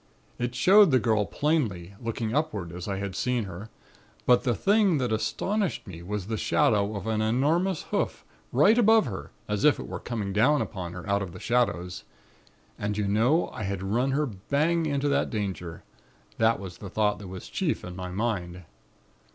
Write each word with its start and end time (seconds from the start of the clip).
It 0.39 0.55
showed 0.55 0.89
the 0.89 0.97
girl 0.97 1.27
plainly, 1.27 1.93
looking 2.01 2.33
upward 2.33 2.71
as 2.71 2.87
I 2.87 2.97
had 2.97 3.15
seen 3.15 3.43
her, 3.43 3.69
but 4.25 4.41
the 4.41 4.55
thing 4.55 4.97
that 4.97 5.11
astonished 5.11 5.85
me 5.85 6.01
was 6.01 6.25
the 6.25 6.37
shadow 6.37 6.95
of 6.95 7.05
an 7.05 7.21
enormous 7.21 7.83
hoof, 7.83 8.25
right 8.51 8.79
above 8.79 9.05
her, 9.05 9.29
as 9.47 9.63
if 9.63 9.79
it 9.79 9.85
were 9.87 9.99
coming 9.99 10.33
down 10.33 10.59
upon 10.59 10.93
her 10.93 11.07
out 11.07 11.21
of 11.21 11.33
the 11.33 11.39
shadows. 11.39 12.03
And 12.79 12.97
you 12.97 13.07
know, 13.07 13.49
I 13.51 13.61
had 13.61 13.83
run 13.83 14.09
her 14.09 14.25
bang 14.25 14.87
into 14.87 15.07
that 15.09 15.29
danger. 15.29 15.83
That 16.39 16.59
was 16.59 16.79
the 16.79 16.89
thought 16.89 17.19
that 17.19 17.27
was 17.27 17.47
chief 17.47 17.83
in 17.85 17.95
my 17.95 18.09
mind. 18.09 18.63